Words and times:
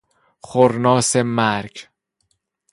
خرناس 0.41 1.15
مرگ 1.15 1.87